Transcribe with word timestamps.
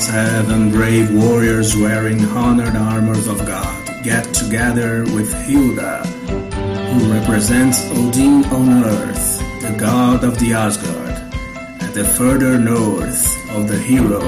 Seven 0.00 0.70
brave 0.70 1.14
warriors 1.14 1.76
wearing 1.76 2.24
honored 2.24 2.74
armors 2.74 3.28
of 3.28 3.38
God 3.46 4.02
get 4.02 4.24
together 4.32 5.04
with 5.04 5.30
Hilda, 5.44 5.98
who 6.06 7.12
represents 7.12 7.84
Odin 7.90 8.44
on 8.46 8.82
earth, 8.82 9.38
the 9.60 9.76
god 9.78 10.24
of 10.24 10.38
the 10.38 10.54
Asgard, 10.54 11.12
at 11.82 11.92
the 11.92 12.04
further 12.04 12.58
north 12.58 13.50
of 13.50 13.68
the 13.68 13.78
hero. 13.78 14.20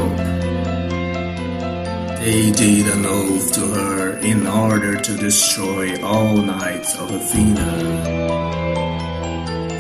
They 2.21 2.51
did 2.51 2.87
an 2.95 3.07
oath 3.07 3.53
to 3.55 3.67
her 3.67 4.19
in 4.19 4.47
order 4.47 5.01
to 5.01 5.17
destroy 5.17 6.01
all 6.05 6.37
knights 6.37 6.99
of 6.99 7.11
Athena. 7.11 8.62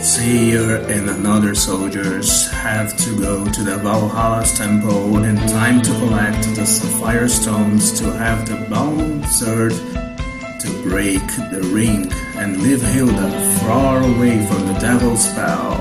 Seer 0.03 0.79
and 0.89 1.09
another 1.09 1.55
soldiers 1.55 2.51
have 2.51 2.97
to 2.97 3.16
go 3.20 3.45
to 3.45 3.62
the 3.62 3.77
Valhalla's 3.79 4.52
temple 4.59 5.23
in 5.23 5.37
time 5.37 5.80
to 5.80 5.91
collect 5.92 6.42
the 6.56 6.66
sapphire 6.66 7.28
stones 7.28 7.92
to 8.01 8.12
have 8.12 8.48
the 8.48 8.66
Balm 8.69 9.23
sword 9.23 9.70
to 9.70 10.83
break 10.83 11.25
the 11.52 11.70
ring 11.73 12.12
and 12.34 12.61
leave 12.62 12.83
Hilda 12.83 13.30
far 13.61 13.98
away 13.98 14.45
from 14.47 14.66
the 14.66 14.77
devil's 14.80 15.30
spell. 15.30 15.75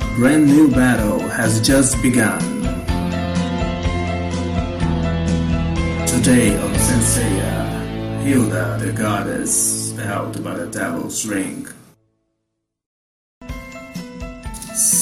A 0.00 0.14
brand 0.16 0.46
new 0.46 0.70
battle 0.70 1.20
has 1.20 1.60
just 1.60 2.00
begun. 2.00 2.40
Today 6.06 6.56
on 6.56 6.72
Senseiya, 6.76 8.22
Hilda 8.22 8.78
the 8.80 8.92
goddess 8.92 9.94
held 9.98 10.42
by 10.42 10.54
the 10.54 10.66
devil's 10.66 11.26
ring. 11.26 11.68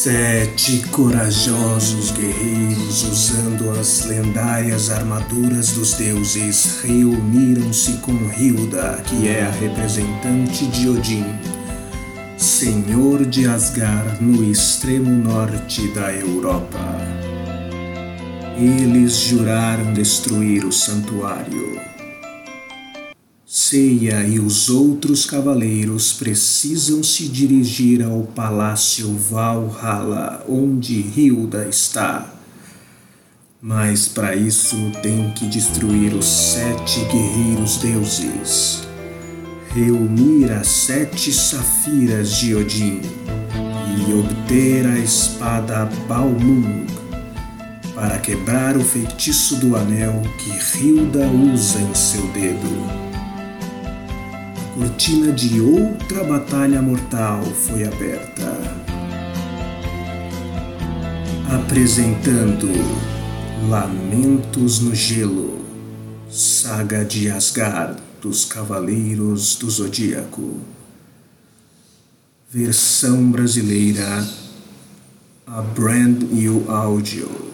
Sete 0.05 0.87
corajosos 0.89 2.11
guerreiros 2.11 3.05
usando 3.05 3.71
as 3.71 4.05
lendárias 4.05 4.91
armaduras 4.91 5.71
dos 5.71 5.95
deuses 5.95 6.83
reuniram-se 6.83 7.95
com 8.03 8.13
Hilda, 8.39 9.03
que 9.07 9.27
é 9.27 9.47
a 9.47 9.51
representante 9.51 10.67
de 10.67 10.91
Odin, 10.91 11.25
senhor 12.37 13.25
de 13.25 13.47
Asgard 13.47 14.23
no 14.23 14.45
extremo 14.45 15.09
norte 15.09 15.89
da 15.95 16.13
Europa. 16.13 17.01
Eles 18.59 19.15
juraram 19.15 19.95
destruir 19.95 20.67
o 20.67 20.71
santuário. 20.71 21.94
Ceia 23.75 24.23
e 24.23 24.39
os 24.39 24.71
outros 24.71 25.27
cavaleiros 25.27 26.13
precisam 26.13 27.03
se 27.03 27.27
dirigir 27.27 28.05
ao 28.05 28.23
palácio 28.23 29.13
Valhalla, 29.17 30.45
onde 30.49 30.95
Hilda 30.95 31.67
está. 31.69 32.35
Mas 33.61 34.07
para 34.07 34.37
isso 34.37 34.77
tem 35.03 35.29
que 35.33 35.47
destruir 35.47 36.15
os 36.15 36.25
sete 36.25 37.01
guerreiros 37.07 37.79
deuses, 37.79 38.87
reunir 39.71 40.53
as 40.53 40.69
sete 40.69 41.33
safiras 41.33 42.37
de 42.37 42.55
Odin 42.55 43.01
e 43.99 44.13
obter 44.15 44.87
a 44.87 45.01
espada 45.01 45.87
Balmung 46.07 46.87
para 47.93 48.21
quebrar 48.21 48.77
o 48.77 48.85
feitiço 48.85 49.57
do 49.57 49.75
anel 49.75 50.23
que 50.39 50.79
Hilda 50.79 51.27
usa 51.27 51.81
em 51.81 51.93
seu 51.93 52.25
dedo 52.29 53.14
cortina 54.75 55.31
de 55.31 55.61
outra 55.61 56.25
batalha 56.25 56.83
mortal 56.83 57.45
foi 57.45 57.85
aberta. 57.85 58.53
Apresentando 61.49 62.69
Lamentos 63.69 64.81
no 64.81 64.93
Gelo, 64.93 65.65
Saga 66.29 67.05
de 67.05 67.31
Asgard 67.31 68.03
dos 68.21 68.45
Cavaleiros 68.45 69.55
do 69.55 69.71
Zodíaco. 69.71 70.59
Versão 72.51 73.31
brasileira, 73.31 74.27
a 75.47 75.63
Brand 75.63 76.21
New 76.23 76.69
Audio. 76.69 77.54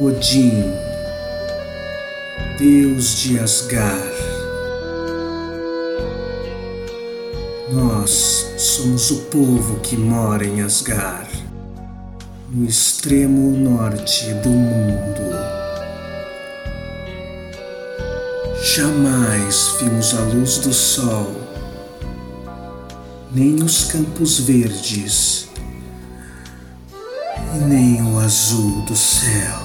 Odin, 0.00 0.72
Deus 2.58 3.14
de 3.18 3.38
Asgard. 3.38 4.10
Nós 7.70 8.10
somos 8.56 9.10
o 9.10 9.16
povo 9.24 9.80
que 9.80 9.94
mora 9.94 10.46
em 10.46 10.62
Asgard, 10.62 11.30
no 12.48 12.66
extremo 12.66 13.50
norte 13.50 14.32
do 14.42 14.48
mundo. 14.48 15.36
Jamais 18.62 19.76
vimos 19.78 20.14
a 20.14 20.20
luz 20.22 20.56
do 20.56 20.72
sol, 20.72 21.36
nem 23.30 23.62
os 23.62 23.92
campos 23.92 24.38
verdes, 24.40 25.48
e 27.54 27.58
nem 27.58 28.02
o 28.02 28.18
azul 28.18 28.80
do 28.86 28.96
céu. 28.96 29.61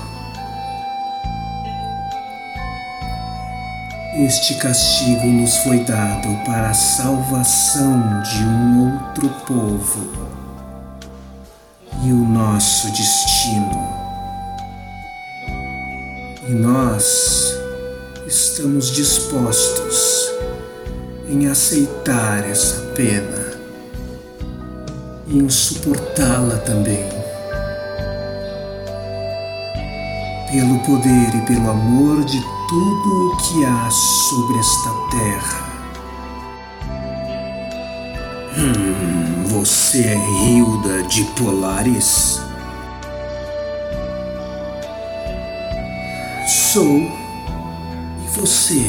Este 4.20 4.56
castigo 4.56 5.28
nos 5.28 5.58
foi 5.58 5.82
dado 5.82 6.44
para 6.44 6.72
a 6.72 6.74
salvação 6.74 8.20
de 8.24 8.44
um 8.44 8.96
outro 8.96 9.30
povo 9.46 10.12
e 12.04 12.12
o 12.12 12.16
nosso 12.16 12.90
destino. 12.90 13.96
E 16.50 16.52
nós 16.52 17.54
estamos 18.26 18.90
dispostos 18.90 20.32
em 21.30 21.46
aceitar 21.46 22.44
essa 22.50 22.82
pena 22.96 23.52
e 25.28 25.38
em 25.38 25.48
suportá-la 25.48 26.58
também. 26.58 27.08
Pelo 30.52 30.80
poder 30.80 31.36
e 31.36 31.42
pelo 31.46 31.70
amor 31.70 32.26
de 32.26 32.57
tudo 32.68 33.28
o 33.28 33.38
que 33.38 33.64
há 33.64 33.90
sobre 33.90 34.60
esta 34.60 34.90
terra. 35.10 35.68
Hum, 38.58 39.44
você 39.46 40.00
é 40.00 40.18
Hilda 40.46 41.04
de 41.04 41.24
Polaris? 41.40 42.42
Sou. 46.48 46.98
E 46.98 48.38
você? 48.38 48.84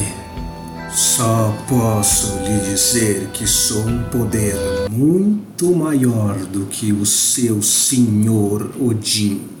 Só 0.91 1.55
posso 1.69 2.37
lhe 2.39 2.59
dizer 2.71 3.29
que 3.31 3.47
sou 3.47 3.83
um 3.83 4.03
poder 4.05 4.55
muito 4.89 5.73
maior 5.73 6.35
do 6.35 6.65
que 6.65 6.91
o 6.91 7.05
seu 7.05 7.61
senhor 7.61 8.71
Odin. 8.79 9.58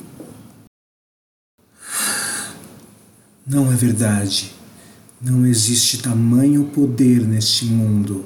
Não 3.49 3.73
é 3.73 3.75
verdade. 3.75 4.51
Não 5.19 5.43
existe 5.43 5.97
tamanho 5.97 6.65
poder 6.65 7.25
neste 7.27 7.65
mundo. 7.65 8.25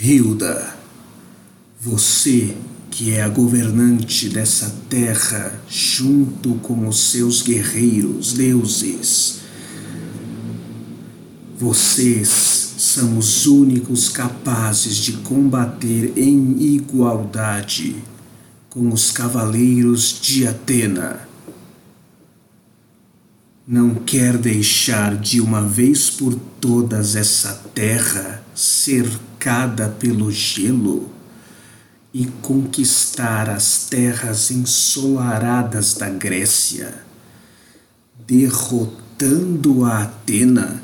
Hilda, 0.00 0.74
você 1.80 2.56
que 2.90 3.12
é 3.12 3.22
a 3.22 3.28
governante 3.28 4.28
dessa 4.28 4.74
terra, 4.88 5.60
junto 5.68 6.54
com 6.54 6.88
os 6.88 6.98
seus 6.98 7.42
guerreiros 7.42 8.32
deuses. 8.32 9.38
Vocês 11.56 12.74
são 12.76 13.18
os 13.18 13.46
únicos 13.46 14.08
capazes 14.08 14.96
de 14.96 15.12
combater 15.12 16.12
em 16.16 16.60
igualdade 16.60 17.94
com 18.68 18.88
os 18.88 19.12
cavaleiros 19.12 20.18
de 20.20 20.44
Atena 20.44 21.27
não 23.70 23.96
quer 23.96 24.38
deixar 24.38 25.14
de 25.14 25.42
uma 25.42 25.60
vez 25.60 26.08
por 26.08 26.34
todas 26.58 27.14
essa 27.14 27.52
terra 27.74 28.42
cercada 28.54 29.90
pelo 29.90 30.32
gelo 30.32 31.10
e 32.14 32.24
conquistar 32.40 33.50
as 33.50 33.84
terras 33.84 34.50
ensolaradas 34.50 35.92
da 35.92 36.08
Grécia, 36.08 37.02
derrotando 38.26 39.84
a 39.84 40.04
Atena 40.04 40.82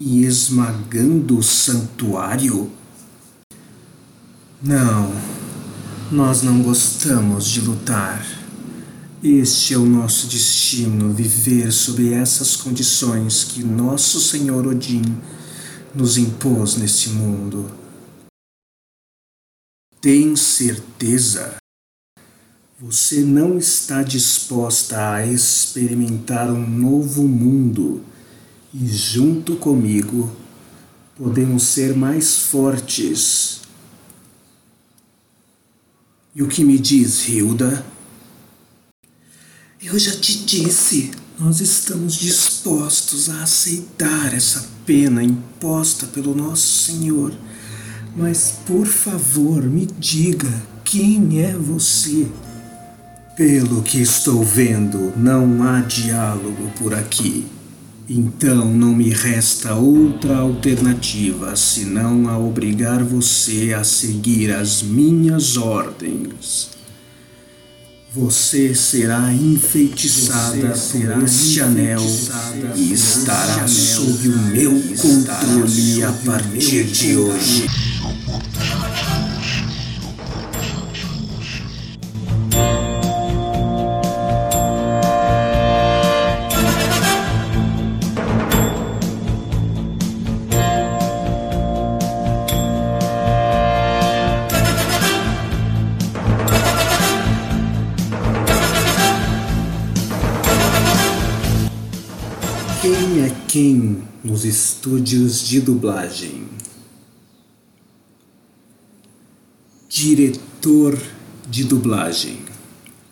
e 0.00 0.24
esmagando 0.24 1.38
o 1.38 1.42
santuário? 1.42 2.68
Não, 4.60 5.14
nós 6.10 6.42
não 6.42 6.62
gostamos 6.62 7.46
de 7.46 7.60
lutar 7.60 8.41
este 9.22 9.74
é 9.74 9.78
o 9.78 9.86
nosso 9.86 10.26
destino, 10.26 11.12
viver 11.12 11.70
sob 11.70 12.12
essas 12.12 12.56
condições 12.56 13.44
que 13.44 13.62
nosso 13.62 14.20
Senhor 14.20 14.66
Odin 14.66 15.02
nos 15.94 16.18
impôs 16.18 16.76
neste 16.76 17.10
mundo. 17.10 17.70
Tem 20.00 20.34
certeza? 20.34 21.54
Você 22.80 23.20
não 23.20 23.58
está 23.58 24.02
disposta 24.02 25.12
a 25.12 25.24
experimentar 25.24 26.50
um 26.50 26.68
novo 26.68 27.22
mundo 27.22 28.02
e, 28.74 28.88
junto 28.88 29.54
comigo, 29.54 30.34
podemos 31.16 31.62
ser 31.62 31.94
mais 31.94 32.38
fortes. 32.38 33.60
E 36.34 36.42
o 36.42 36.48
que 36.48 36.64
me 36.64 36.76
diz, 36.76 37.28
Hilda? 37.28 37.86
Eu 39.84 39.98
já 39.98 40.12
te 40.12 40.44
disse, 40.44 41.10
nós 41.36 41.60
estamos 41.60 42.14
dispostos 42.14 43.28
a 43.28 43.42
aceitar 43.42 44.32
essa 44.32 44.64
pena 44.86 45.24
imposta 45.24 46.06
pelo 46.06 46.36
nosso 46.36 46.84
Senhor. 46.84 47.32
Mas, 48.16 48.60
por 48.64 48.86
favor, 48.86 49.64
me 49.64 49.88
diga 49.98 50.62
quem 50.84 51.42
é 51.42 51.52
você. 51.56 52.28
Pelo 53.36 53.82
que 53.82 54.00
estou 54.00 54.44
vendo, 54.44 55.12
não 55.16 55.64
há 55.64 55.80
diálogo 55.80 56.70
por 56.78 56.94
aqui. 56.94 57.44
Então 58.08 58.72
não 58.72 58.94
me 58.94 59.08
resta 59.08 59.74
outra 59.74 60.36
alternativa 60.36 61.56
senão 61.56 62.28
a 62.28 62.38
obrigar 62.38 63.02
você 63.02 63.74
a 63.74 63.82
seguir 63.82 64.52
as 64.52 64.80
minhas 64.80 65.56
ordens. 65.56 66.81
Você 68.14 68.74
será 68.74 69.32
enfeitiçada 69.32 70.74
você 70.74 70.98
será 70.98 71.14
por 71.14 71.24
este 71.24 71.60
anel 71.60 72.02
e 72.76 72.92
estará 72.92 73.66
sob 73.66 74.28
o 74.28 74.38
meu 74.48 74.82
controle 74.98 76.04
a 76.04 76.12
partir 76.12 76.84
de 76.84 77.16
hoje. 77.16 77.66
Quem 103.52 103.62
quem 103.62 104.02
nos 104.24 104.46
estúdios 104.46 105.46
de 105.46 105.60
dublagem? 105.60 106.44
Diretor 109.90 110.98
de 111.50 111.62
dublagem 111.64 112.38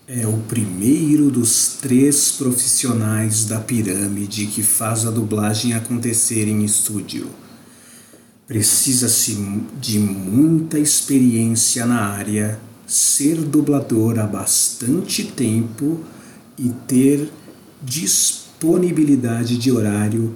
é 0.09 0.27
o 0.27 0.39
primeiro 0.49 1.31
dos 1.31 1.77
três 1.83 2.33
profissionais 2.33 3.45
da 3.45 3.61
pirâmide 3.61 4.47
que 4.47 4.63
faz 4.63 5.05
a 5.05 5.11
dublagem 5.11 5.75
acontecer 5.75 6.49
em 6.49 6.65
estúdio. 6.65 7.29
Precisa-se 8.47 9.37
de 9.79 9.99
muita 9.99 10.79
experiência 10.79 11.85
na 11.85 12.01
área, 12.01 12.59
ser 12.87 13.37
dublador 13.37 14.19
há 14.19 14.27
bastante 14.27 15.23
tempo 15.23 16.01
e 16.57 16.71
ter 16.89 17.31
disposição 17.83 18.40
disponibilidade 18.61 19.57
de 19.57 19.73
horário, 19.73 20.35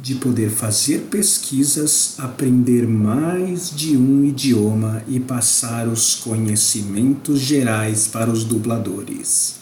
de 0.00 0.14
poder 0.14 0.48
fazer 0.48 1.08
pesquisas, 1.10 2.14
aprender 2.16 2.88
mais 2.88 3.70
de 3.70 3.98
um 3.98 4.24
idioma 4.24 5.02
e 5.06 5.20
passar 5.20 5.86
os 5.86 6.14
conhecimentos 6.14 7.38
gerais 7.38 8.06
para 8.06 8.30
os 8.30 8.44
dubladores. 8.44 9.56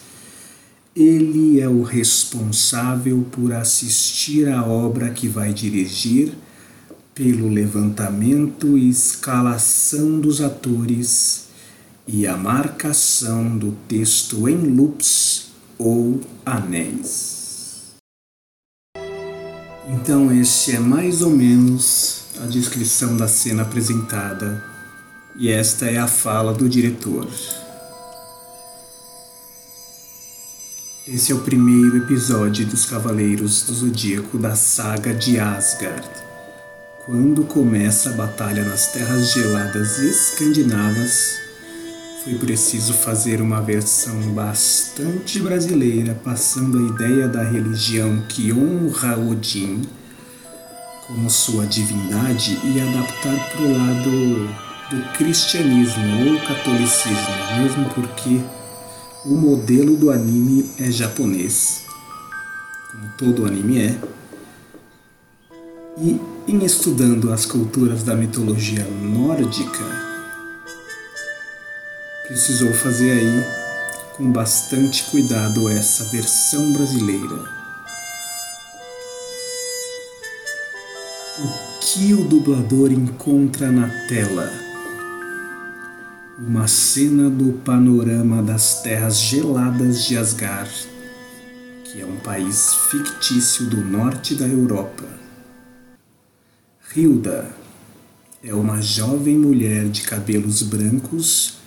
Ele 0.95 1.59
é 1.59 1.67
o 1.67 1.83
responsável 1.83 3.25
por 3.33 3.51
assistir 3.51 4.47
à 4.47 4.63
obra 4.63 5.09
que 5.09 5.27
vai 5.27 5.53
dirigir, 5.53 6.31
pelo 7.13 7.49
levantamento 7.49 8.77
e 8.77 8.89
escalação 8.89 10.21
dos 10.21 10.39
atores 10.39 11.47
e 12.07 12.25
a 12.25 12.37
marcação 12.37 13.57
do 13.57 13.73
texto 13.89 14.47
em 14.47 14.55
loops 14.55 15.47
ou 15.77 16.21
anéis. 16.45 17.34
Então, 19.87 20.31
este 20.31 20.75
é 20.75 20.79
mais 20.79 21.21
ou 21.21 21.29
menos 21.29 22.23
a 22.41 22.47
descrição 22.47 23.15
da 23.15 23.27
cena 23.27 23.61
apresentada, 23.61 24.63
e 25.35 25.51
esta 25.51 25.85
é 25.85 25.97
a 25.97 26.07
fala 26.07 26.53
do 26.53 26.67
diretor. 26.67 27.27
Esse 31.07 31.31
é 31.31 31.35
o 31.35 31.41
primeiro 31.41 31.97
episódio 31.97 32.65
dos 32.65 32.85
Cavaleiros 32.85 33.61
do 33.61 33.75
Zodíaco 33.75 34.39
da 34.39 34.55
saga 34.55 35.13
de 35.13 35.39
Asgard. 35.39 36.09
Quando 37.05 37.43
começa 37.43 38.09
a 38.09 38.13
batalha 38.13 38.65
nas 38.65 38.91
terras 38.91 39.33
geladas 39.33 39.99
escandinavas, 39.99 41.44
foi 42.25 42.33
preciso 42.39 42.91
fazer 42.91 43.39
uma 43.39 43.61
versão 43.61 44.19
bastante 44.33 45.39
brasileira, 45.39 46.19
passando 46.23 46.79
a 46.79 46.89
ideia 46.89 47.27
da 47.27 47.43
religião 47.43 48.23
que 48.27 48.51
honra 48.51 49.15
Odin 49.15 49.83
como 51.05 51.29
sua 51.29 51.67
divindade 51.67 52.59
e 52.63 52.81
adaptar 52.81 53.51
para 53.51 53.61
o 53.61 53.77
lado 53.77 54.49
do 54.89 55.13
cristianismo 55.15 56.31
ou 56.31 56.41
catolicismo, 56.41 57.61
mesmo 57.61 57.89
porque 57.93 58.41
o 59.23 59.35
modelo 59.35 59.95
do 59.95 60.09
anime 60.09 60.67
é 60.79 60.89
japonês, 60.89 61.83
como 62.91 63.07
todo 63.19 63.45
anime 63.45 63.83
é. 63.83 63.99
E 65.99 66.19
em 66.47 66.65
estudando 66.65 67.31
as 67.31 67.45
culturas 67.45 68.01
da 68.01 68.15
mitologia 68.15 68.83
nórdica, 68.83 70.04
precisou 72.27 72.73
fazer 72.73 73.11
aí 73.11 73.43
com 74.15 74.31
bastante 74.31 75.03
cuidado 75.11 75.69
essa 75.69 76.05
versão 76.05 76.71
brasileira. 76.73 77.53
O 81.37 81.79
que 81.81 82.13
o 82.13 82.23
dublador 82.23 82.91
encontra 82.91 83.71
na 83.71 83.89
tela? 84.07 84.51
Uma 86.39 86.67
cena 86.67 87.29
do 87.29 87.53
panorama 87.59 88.41
das 88.41 88.81
terras 88.81 89.17
geladas 89.17 90.05
de 90.05 90.17
Asgard, 90.17 90.71
que 91.83 92.01
é 92.01 92.05
um 92.05 92.17
país 92.17 92.73
fictício 92.89 93.67
do 93.67 93.77
norte 93.77 94.35
da 94.35 94.47
Europa. 94.47 95.05
Hilda 96.95 97.49
é 98.43 98.53
uma 98.53 98.81
jovem 98.81 99.37
mulher 99.37 99.89
de 99.89 100.01
cabelos 100.01 100.61
brancos 100.61 101.64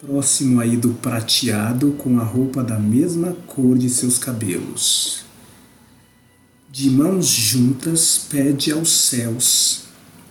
próximo 0.00 0.60
aí 0.60 0.76
do 0.78 0.94
prateado 0.94 1.92
com 1.92 2.18
a 2.18 2.24
roupa 2.24 2.64
da 2.64 2.78
mesma 2.78 3.36
cor 3.46 3.76
de 3.76 3.90
seus 3.90 4.16
cabelos. 4.16 5.24
De 6.70 6.88
mãos 6.88 7.26
juntas, 7.26 8.26
pede 8.30 8.72
aos 8.72 8.90
céus 8.90 9.84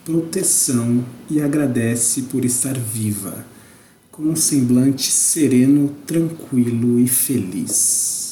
proteção 0.03 1.05
e 1.29 1.39
agradece 1.39 2.23
por 2.23 2.43
estar 2.43 2.73
viva, 2.73 3.45
com 4.11 4.23
um 4.23 4.35
semblante 4.35 5.11
sereno, 5.11 5.95
tranquilo 6.07 6.99
e 6.99 7.07
feliz. 7.07 8.28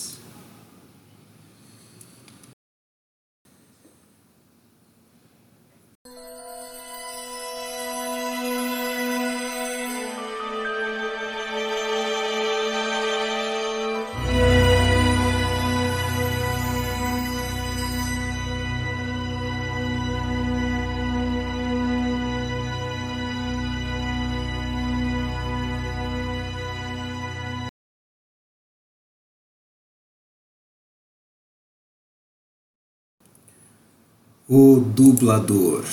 O 34.50 34.80
dublador 34.80 35.84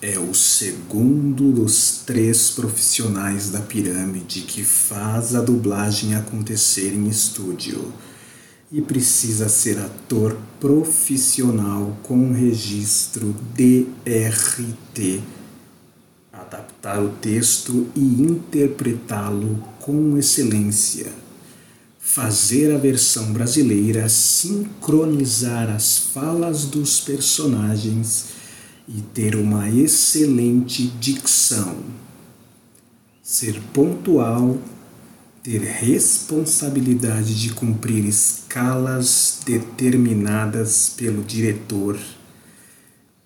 é 0.00 0.18
o 0.18 0.32
segundo 0.32 1.52
dos 1.52 2.02
três 2.06 2.48
profissionais 2.50 3.50
da 3.50 3.60
pirâmide 3.60 4.40
que 4.40 4.64
faz 4.64 5.34
a 5.34 5.42
dublagem 5.42 6.14
acontecer 6.14 6.94
em 6.94 7.06
estúdio. 7.06 7.92
E 8.72 8.80
precisa 8.80 9.46
ser 9.50 9.78
ator 9.78 10.38
profissional 10.58 11.94
com 12.02 12.32
registro 12.32 13.36
DRT 13.54 15.20
adaptar 16.32 17.02
o 17.02 17.10
texto 17.10 17.86
e 17.94 18.00
interpretá-lo 18.00 19.62
com 19.80 20.16
excelência, 20.16 21.12
fazer 22.04 22.74
a 22.74 22.78
versão 22.78 23.32
brasileira 23.32 24.08
sincronizar 24.08 25.70
as 25.70 25.98
falas 25.98 26.64
dos 26.64 27.00
personagens 27.00 28.24
e 28.88 29.00
ter 29.00 29.36
uma 29.36 29.70
excelente 29.70 30.88
dicção, 30.88 31.76
ser 33.22 33.62
pontual, 33.72 34.58
ter 35.44 35.60
responsabilidade 35.60 37.40
de 37.40 37.50
cumprir 37.50 38.04
escalas 38.04 39.38
determinadas 39.46 40.92
pelo 40.96 41.22
diretor 41.22 41.98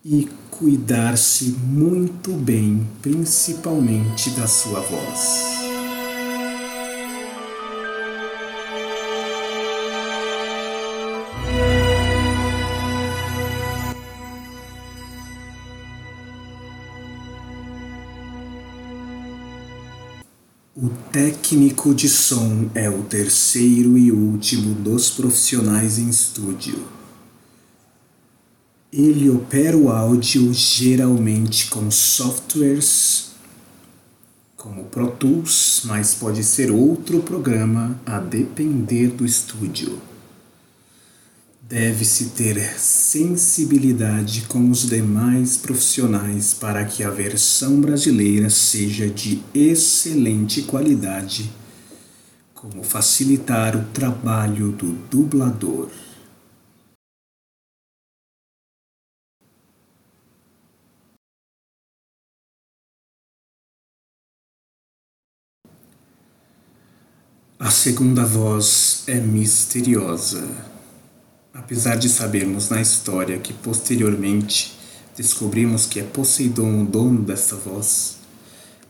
e 0.05 0.29
cuidar-se 0.51 1.47
muito 1.47 2.31
bem, 2.33 2.87
principalmente 3.03 4.31
da 4.31 4.47
sua 4.47 4.81
voz. 4.81 5.66
O 20.79 20.91
técnico 21.11 21.95
de 21.95 22.07
som 22.07 22.69
é 22.75 22.91
o 22.91 23.03
terceiro 23.05 23.97
e 23.97 24.13
último 24.13 24.75
dos 24.75 25.09
profissionais 25.09 25.99
em 25.99 26.11
estúdio. 26.11 26.87
Ele 28.93 29.31
opera 29.31 29.75
o 29.75 29.91
áudio 29.91 30.53
geralmente 30.53 31.71
com 31.71 31.91
softwares 31.91 33.31
como 34.55 34.85
Pro 34.85 35.13
Tools, 35.13 35.81
mas 35.87 36.15
pode 36.15 36.45
ser 36.45 36.71
outro 36.71 37.23
programa 37.23 37.99
a 38.05 38.19
depender 38.19 39.09
do 39.09 39.25
estúdio. 39.25 39.99
Deve-se 41.69 42.27
ter 42.27 42.79
sensibilidade 42.79 44.43
com 44.43 44.71
os 44.71 44.89
demais 44.89 45.57
profissionais 45.57 46.55
para 46.55 46.85
que 46.85 47.03
a 47.03 47.11
versão 47.11 47.81
brasileira 47.81 48.49
seja 48.49 49.11
de 49.11 49.43
excelente 49.53 50.63
qualidade, 50.63 51.51
como 52.55 52.85
facilitar 52.85 53.77
o 53.77 53.85
trabalho 53.87 54.71
do 54.71 54.93
dublador. 55.11 55.91
A 67.59 67.71
segunda 67.73 68.25
voz 68.25 69.03
é 69.09 69.17
misteriosa. 69.17 70.76
Apesar 71.59 71.97
de 71.97 72.09
sabermos 72.09 72.69
na 72.69 72.83
história 72.83 73.39
que 73.39 73.53
posteriormente 73.53 74.77
descobrimos 75.17 75.87
que 75.87 75.99
é 75.99 76.03
Poseidon 76.03 76.83
o 76.83 76.85
dono 76.85 77.23
dessa 77.23 77.57
voz, 77.57 78.19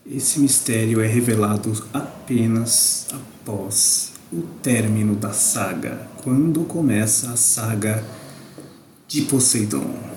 esse 0.05 0.39
mistério 0.39 0.99
é 0.99 1.07
revelado 1.07 1.71
apenas 1.93 3.07
após 3.13 4.11
o 4.31 4.41
término 4.61 5.15
da 5.15 5.31
saga, 5.31 6.07
quando 6.23 6.65
começa 6.65 7.31
a 7.31 7.37
saga 7.37 8.03
de 9.07 9.21
Poseidon. 9.21 10.16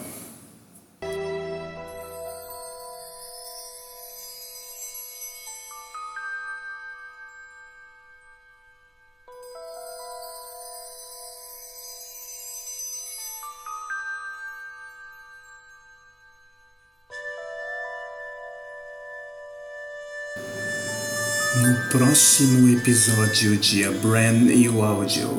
No 21.70 21.76
próximo 21.88 22.68
episódio 22.68 23.56
de 23.56 23.84
A 23.84 23.92
Brand 23.92 24.42
New 24.42 24.82
Audio. 24.82 25.30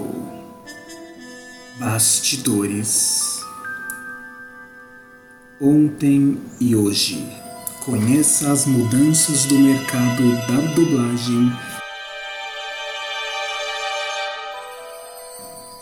Bastidores. 1.77 3.41
Ontem 5.59 6.39
e 6.57 6.73
hoje. 6.73 7.27
Conheça 7.83 8.49
as 8.49 8.65
mudanças 8.65 9.43
do 9.43 9.59
mercado 9.59 10.31
da 10.47 10.73
dublagem. 10.73 11.51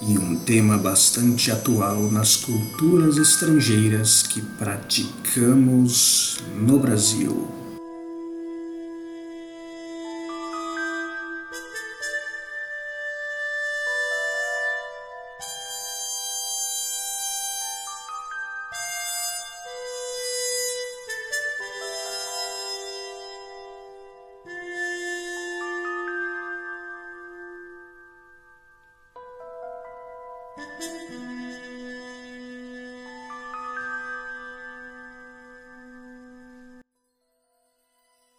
E 0.02 0.18
um 0.18 0.36
tema 0.36 0.80
bastante 0.80 1.52
atual 1.52 2.10
nas 2.12 2.38
culturas 2.38 3.18
estrangeiras 3.18 4.24
que 4.24 4.42
praticamos 4.42 6.40
no 6.56 6.80
Brasil. 6.80 7.59